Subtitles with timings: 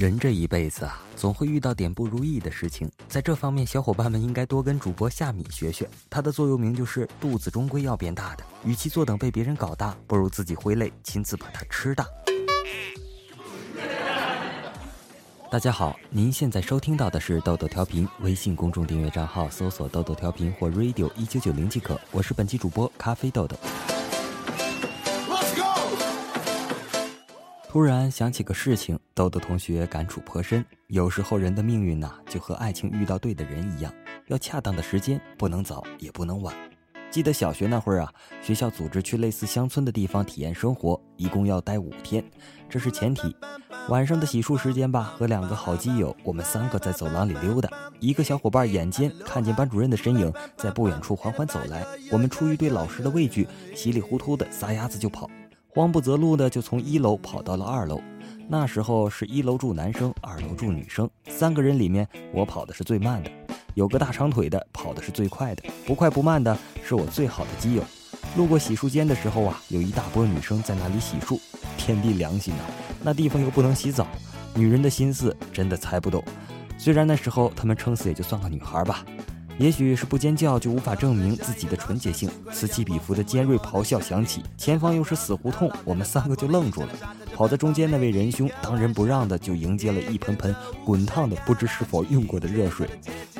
[0.00, 2.90] 人这一辈子啊，总会遇到点不如意的事情。
[3.06, 5.86] 在这方面，小伙伴们应该多跟主播夏米学学。
[6.08, 12.06] 他的座右铭就是“肚子终归要变大的，与其坐等被别人搞大，不如自己挥泪亲自把它吃大。”
[15.52, 22.00] 大家好，您现在收听到的是豆豆调频，微信公众订阅账号搜索“豆豆调频”或 “radio 一九九零”即可。
[22.10, 23.54] 我是本期主播咖啡豆豆。
[27.70, 30.64] 突然想起个事情，豆豆同学感触颇深。
[30.88, 33.94] 有时候人的命运呐，就和爱情遇到对的人一样，
[34.26, 36.52] 要恰当的时间，不能早也不能晚。
[37.12, 42.24] 记得小学那会儿啊，学校组织去类似乡村的地方体验生活，一共要待五天，
[42.68, 43.36] 这是前提。
[43.88, 47.70] 晚上的洗漱时间吧，和两个好基友，我们三个在走廊里溜达。
[48.00, 53.46] 一个小伙伴眼尖，看见班主任的身影在不远处缓缓走来，我们出于对老师的畏惧，
[53.76, 55.30] 稀里糊涂的撒丫子就跑。
[55.72, 58.00] 慌不择路的就从一楼跑到了二楼，
[58.48, 63.30] 那时候是一楼住男生，二楼住女生，三个人里面我跑的是最慢的，
[63.74, 67.84] 有个大长腿的跑的是最快的，不快不慢的是我最好的基友。
[68.36, 71.38] 路过洗漱间的时候啊，有一大波女生在那里洗漱，
[71.78, 72.66] 天地良心啊，
[73.04, 74.08] 那地方又不能洗澡，
[74.56, 76.20] 女人的心思真的猜不懂。
[76.76, 79.04] 虽然那时候她们撑死也就算个女孩吧。
[79.60, 86.88] 也许是不尖叫就无法证明自己的纯洁性，此起彼伏的尖锐咆哮响起，前方又是死胡同，我们三个就愣住了。
[87.34, 92.88] 跑在中间那位仁兄当仁不让的就迎接了一盆盆滚烫的不知是否用过的热水，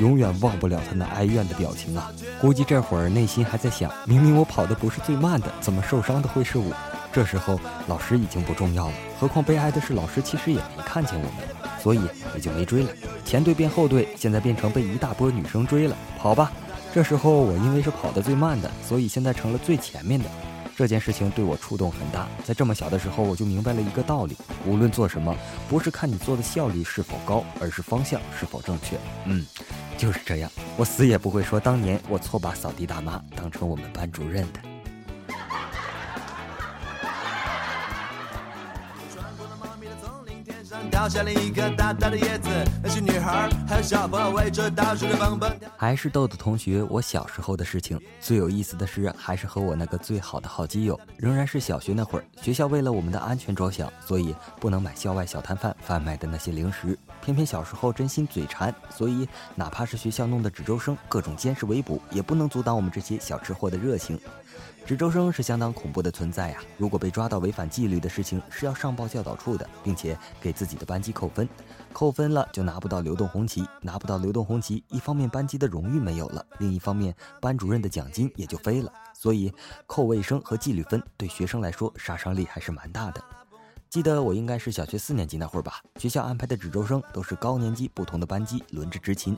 [0.00, 2.12] 永远忘不了他那哀怨的表情啊！
[2.40, 6.74] 估计这会儿内心还在想：明明我跑的不是最慢的，怎么受伤的会是我？
[7.12, 11.58] 这时候老师已经不重要了，何况悲哀的是老师其实也没看见我们。
[11.80, 12.00] 所以
[12.34, 12.90] 也就没追了，
[13.28, 16.50] 前队变后队，现在变成被一大波女生追了，跑吧。
[16.94, 20.24] 这时候我因为是跑得最慢的，所以现在成了最前面的。
[20.74, 25.36] 这件事情对我触动很大，在这么小的时候我就明白了一个道理：无论做什么，
[25.68, 28.96] 不是看你做的效率是否高，而是方向是否正确。
[29.26, 29.44] 嗯，
[29.98, 34.60] 就是这样，我死也不会说当年我错把扫地大妈当成我们班主任的。
[40.88, 42.48] 掉下了一个大大的叶子，
[42.82, 45.68] 那些女孩还有小朋友围着大树在蹦蹦跳。
[45.76, 48.00] 还是豆豆同学，我小时候的事情。
[48.20, 52.24] 最有意思的是，还是和我那个最好的好基友，仍然是小学那会儿。
[52.40, 56.98] 学校为了我们的安全着想，所以不能买校外小摊贩贩卖的那些零食。
[57.22, 64.18] 偏偏小时候真心嘴馋，所以哪怕是学校弄的值周生，各种监视围捕，也不能阻挡我们这些小吃货的热情。
[64.86, 66.58] 值周生是相当恐怖的存在呀！
[66.78, 71.46] 如果被抓到违反纪律的事情，是要上报教导处的，并且给自己的班级扣分。
[71.92, 78.90] 扣分了就拿不到流动红旗，拿不到流动红旗，一方面班级的荣誉没有了，另一方面班主任的奖金也就飞了。
[79.12, 79.52] 所以
[79.86, 83.22] 扣卫生和纪律分对学生来说杀伤力还是蛮大的。
[83.90, 89.34] 记得我应该是小学四年级那会儿吧，学校安排的值周生都是高年级不同的班级轮着执勤。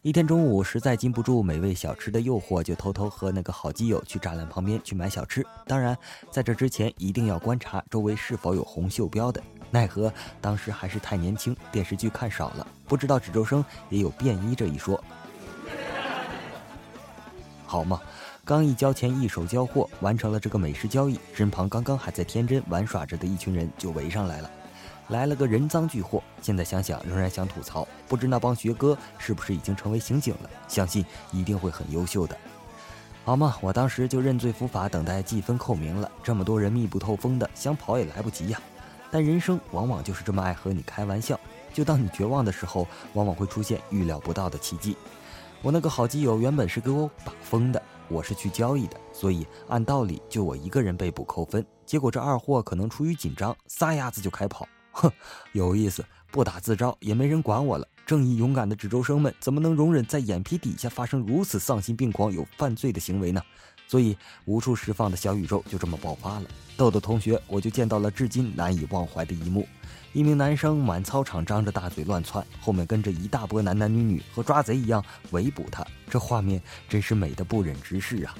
[0.00, 5.46] 一天中午，实在禁不住美味小吃的诱惑，就偷偷和那个好基友去栅栏旁边去买小吃。
[5.66, 5.96] 当然，
[6.30, 9.42] 在这之前一定要观察周围是否有红袖标的。
[9.70, 15.02] 奈何当时还是太年轻，电视剧看少了，不知道值周生也有便衣这一说。
[17.66, 18.00] 好嘛，
[18.44, 24.50] 刚一交钱，一手交货，完成了这个美食交易，身旁刚刚还在天真玩耍着的一群人就围上来了。
[25.10, 30.50] 来了个人赃俱获，现在想想仍然想吐槽，不知那帮学哥是不是已经成为刑警了？
[30.66, 32.36] 相信一定会很优秀的。
[33.24, 36.10] 好嘛，我当时就认罪伏法，等待记分扣名了。
[36.20, 38.60] 这么多人密不透风的，想跑也来不及呀。
[39.08, 41.38] 但人生往往就是这么爱和你开玩笑，
[41.72, 44.96] 就当你绝望的时候，往往会出现预料不到的奇迹。
[45.62, 47.80] 我那个好基友原本是给我把风的，
[48.12, 51.64] 我是去交易的，所以按道理就我一个人被捕扣分。
[51.86, 54.68] 结果这二货可能出于紧张，撒丫子就开跑。
[54.92, 55.10] 哼，
[55.52, 57.88] 有意思，不打自招也没人管我了。
[58.04, 63.40] 正义勇敢的指周生们怎么能容忍在眼皮底下发生如此丧心病狂、有犯罪的行为呢？
[63.88, 66.48] 所以无处释放的小宇宙就这么爆发了。
[66.76, 69.66] 豆豆同学，我就见到了至今难以忘怀的一幕：
[70.12, 75.82] 一名男生满操场张着大嘴乱窜，后面跟着一大波男男女女，和抓贼一样围捕他。
[76.10, 78.34] 这画面真是美的不忍直视啊！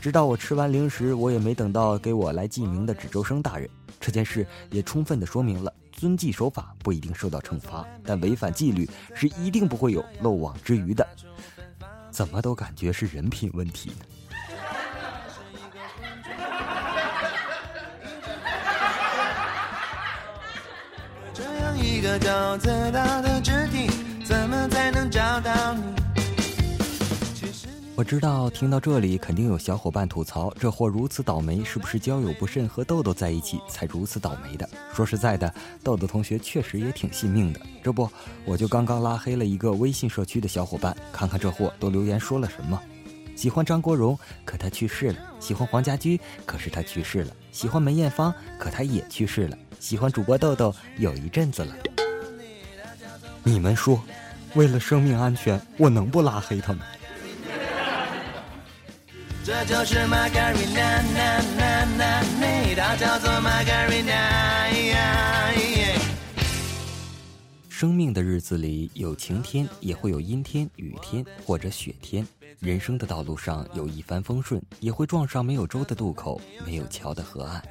[0.00, 3.68] 直到我吃完零食，我也没等到给我来记名的指周生大人。
[3.98, 5.72] 这件事也充分的说明了。
[5.90, 11.04] 遵纪守法不一定受到惩罚，但违反纪律是一定不会有漏网之鱼的。
[12.10, 13.96] 怎么都感觉是人品问题呢？
[21.76, 23.88] 一个高自大的肢体，
[24.24, 25.82] 怎么才能找到你？
[27.94, 34.68] 我知道，听到这里肯定有小伙伴吐槽：这货如此倒霉，是不是交友不慎和豆豆在一起才如此倒霉的？
[34.94, 35.52] 说实在的，
[35.82, 37.60] 豆豆同学确实也挺信命的。
[37.82, 38.06] 这不，
[38.44, 42.78] 我就刚刚拉黑了一个微信社区的小伙伴，看看这货都留言说了什么。
[43.34, 51.74] 喜欢张国荣，可他去世了；喜欢黄家驹，可是他去世了；喜欢梅艳芳，可她也去世了；喜欢主播豆豆，有一阵子了。
[53.42, 53.98] 你们说，
[54.52, 56.80] 为了生命安全，我能不拉黑他吗？
[59.42, 65.75] 这就是玛格丽娜，娜娜娜娜，它叫做玛格丽娜。
[67.78, 72.26] 生命的日子里有晴天，也会有阴天、雨天或者雪天。
[72.58, 77.62] 人生的道路上有一帆风顺，也会撞上没有舟的渡口，没有桥的河岸。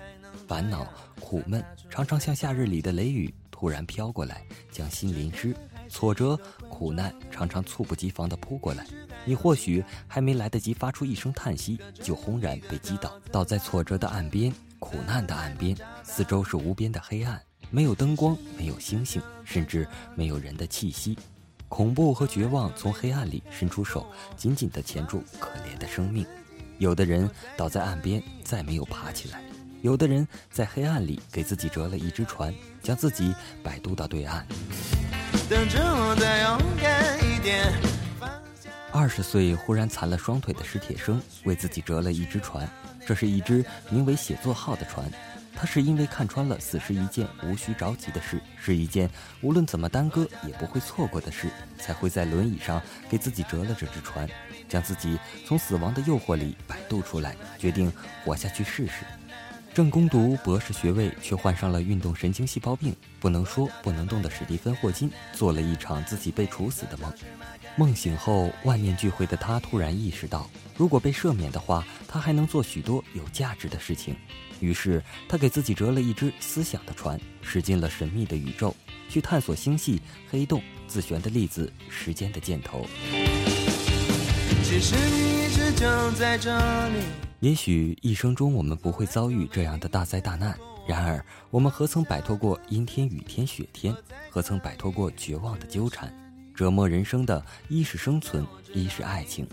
[0.48, 0.88] 烦恼、
[1.19, 5.56] 苦闷，常常像夏日里的雷雨，突然飘过来，将心淋湿。
[5.90, 8.86] 挫折、苦难常常猝不及防地扑过来，
[9.25, 21.17] 你或许还没来得及发出一声叹息，就轰然被击倒，倒在挫折的岸边、苦难的岸边，四周是无边的黑暗，没有灯光，没有星星，甚至没有人的气息。
[21.67, 24.06] 恐怖和绝望从黑暗里伸出手，
[24.38, 26.25] 紧紧地钳住可怜的生命。
[26.77, 29.39] 有的人倒在岸边，再没有爬起来；
[29.81, 32.53] 有的人在黑暗里给自己折了一只船，
[32.83, 33.33] 将自己
[33.63, 34.45] 摆渡到对岸。
[35.50, 37.73] 等着我再勇敢一点。
[38.91, 42.69] 二十岁忽然残了双腿的史铁生为自己折了一只船，
[43.06, 45.11] 这是一只名为“写作号”的船。
[45.56, 49.10] 他是因为看穿了死是一件无需着急的事，是一件
[49.42, 54.28] 无论怎么耽搁也不会错过的事，才会在轮椅上给自己折了这只船，
[54.68, 57.92] 将自己从死亡的诱惑里摆渡出来，决定
[58.24, 59.06] 活下去试试。
[59.75, 67.13] 正攻读博士学位，却患上了运动神经细胞病，不能说不能动的史蒂芬·霍金，做了一场自己被处死的梦。
[67.75, 74.16] 梦醒后，万念俱灰的他突然意识到，如果被赦免的话，他还能做许多有价值的事情。
[74.62, 78.74] 于是，他给自己折了一只思想的船，驶进了神秘的宇宙，
[79.10, 80.01] 去探索星系、
[80.31, 82.88] 黑洞、自旋的粒子、时间的箭头。
[84.63, 86.57] 其实你一直就在这
[86.88, 87.34] 里。
[87.45, 90.57] 也许一生中我们不会遭遇这样的大灾大难，
[90.88, 93.95] 然而我们何曾摆脱过阴天、雨天、雪天？
[94.31, 96.12] 何曾摆脱过绝望的纠缠？
[96.56, 98.44] 折磨人生的，一是生存，
[98.74, 99.47] 一是爱情。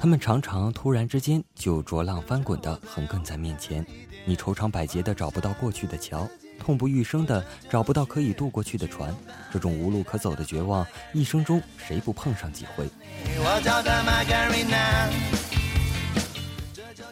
[0.00, 3.84] 他们常常突然之间就浊浪翻滚的横亘在面前，
[4.24, 6.26] 你愁肠百结的找不到过去的桥，
[6.58, 9.14] 痛不欲生的找不到可以渡过去的船。
[9.52, 12.88] 这种无路可走的绝望，一生中谁不碰上几回？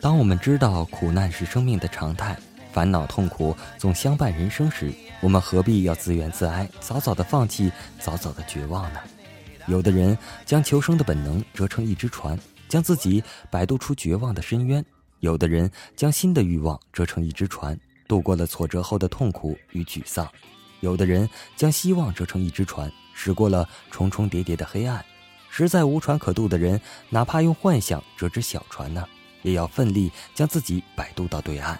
[0.02, 2.36] 当我们知道苦难是生命的常态，
[2.72, 7.70] 烦恼痛苦总相伴人生时，我们何必要自怨自哀，早早的放弃，
[8.00, 8.98] 早早的绝望呢？
[9.68, 12.36] 有的人将求生的本能折成一只船，
[12.68, 14.82] 将自己摆渡出绝望的深渊；
[15.20, 17.78] 有的人将新的欲望折成一只船，
[18.08, 20.26] 度过了挫折后的痛苦与沮丧；
[20.80, 25.04] 有的人将希望折成一只船，驶过了重重叠叠的黑暗。
[25.48, 29.06] 实在无船可渡的人，哪怕用幻想折只小船呢？
[29.42, 31.78] 也要奋力将自己摆渡到对岸。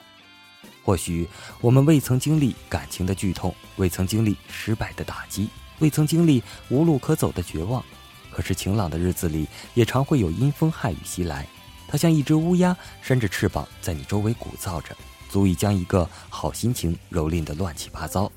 [0.85, 1.29] 或许
[1.61, 5.49] 我们未曾经历感情的剧痛，未曾经历失败的打击，
[5.79, 7.85] 未曾经历无路可走的绝望。
[8.31, 11.47] 可是晴朗的日子里，也常会有阴风旱雨袭来。
[11.87, 14.97] 它像一只乌鸦，扇着翅膀在你周围鼓噪着，
[15.29, 18.33] 足以将一个好心情蹂躏得乱七八糟。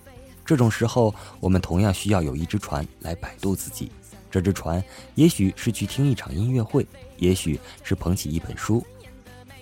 [0.45, 3.89] 这种时候，我们同样需要有一只船来摆渡自己。
[4.29, 4.83] 这只船，
[5.15, 6.85] 也许是去听一场音乐会，
[7.17, 8.85] 也许是捧起一本书。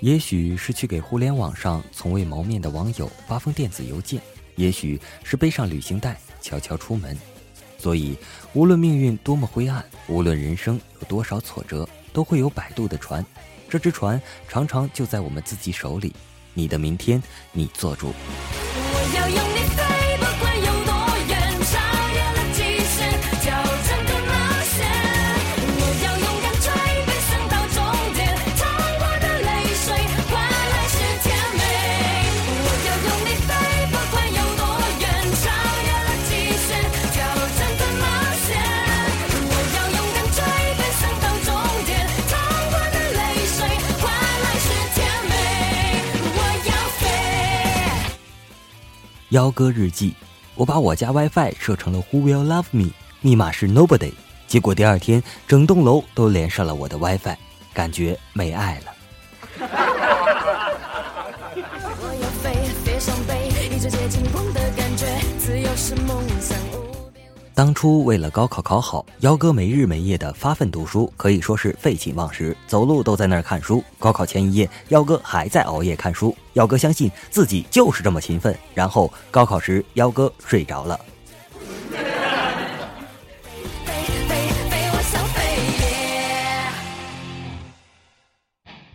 [0.04, 4.22] 也许是去给互联网上从未谋面的网友发封电子邮件，
[4.58, 7.18] 也许是背上旅行袋悄悄出门。
[7.78, 8.18] 所以，
[8.52, 13.26] 无论命运多么灰暗，无论人生有多少挫折，都会有摆渡的船。
[13.70, 16.14] 这只船常常就在我们自己手里。
[16.54, 18.12] 你的明天，你做主。
[18.12, 19.63] 我要用你
[49.34, 50.14] 幺哥日记，
[50.54, 54.14] 我把我家 WiFi 设成了 Who will love me，密码是 Nobody，
[54.46, 57.36] 结果第二天整栋楼都连上了我的 WiFi，
[57.74, 58.94] 感觉没爱了。
[67.56, 73.84] 当初为了高考考好，幺哥没日没夜的发奋读书，可以说是废寝忘食，走路都在那儿看书。
[74.00, 76.36] 高考前一夜，幺哥还在熬夜看书。
[76.54, 78.58] 幺哥相信自己就是这么勤奋。
[78.74, 81.00] 然后高考时，幺哥睡着了。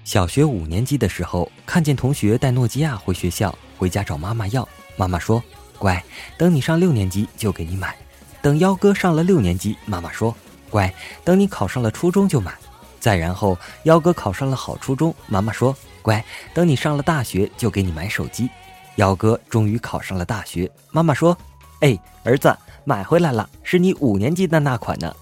[0.03, 4.69] 小学五年级的时候，看见同学带诺基亚回学校，回家找妈妈要。
[4.97, 5.41] 妈妈说
[5.79, 6.03] ：“乖，
[6.37, 7.97] 等你上六年级就给你买。”
[8.41, 10.35] 等幺哥上了六年级，妈妈说
[10.71, 10.93] ：“乖，
[11.25, 12.55] 等你考上了初中就买。”
[13.01, 18.49] 再然后，幺哥考上了好初中，妈妈说：“乖，等你上了大学就给你买手机。”
[18.97, 21.37] 幺哥终于考上了大学，妈妈说
[21.81, 25.15] ：“哎，儿子，买回来了，是你五年级的那款呢。”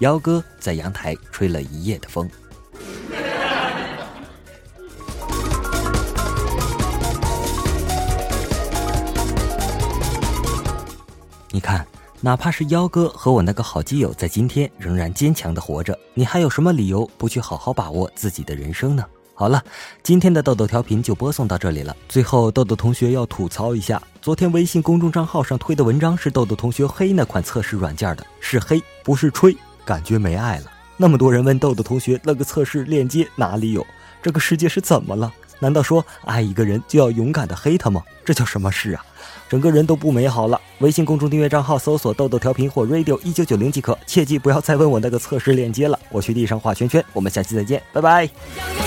[0.00, 2.28] 幺哥在阳台吹了一夜的风。
[11.50, 11.86] 你看。
[12.24, 19.04] 哪怕是幺哥和我那个好基友在今天仍然坚强的活着，你还有什么理由不去好好把握自己的人生呢？
[19.34, 19.62] 好了，
[20.02, 21.94] 今天的豆豆调频就播送到这里了。
[22.08, 29.54] 最后，豆豆同学要吐槽一下，昨天微信公众账号上推的文章是豆豆同学黑那款测试软件的，是黑不是吹，
[29.84, 30.72] 感觉没爱了。
[30.96, 33.86] 那么多人问豆豆同学那个测试链接哪里有？
[34.22, 35.30] 这个世界是怎么了？
[35.58, 38.02] 难道说爱一个人就要勇敢的黑他吗？
[38.24, 39.04] 这叫什么事啊？
[39.48, 40.60] 整个人都不美好了。
[40.78, 43.96] 微信公众订阅账号搜索“豆豆调频”或 “radio 一九九零”即可。
[44.06, 45.98] 切记不要再问我那个测试链接了。
[46.10, 47.04] 我去地上画圈圈。
[47.12, 48.83] 我们下期再见，拜拜。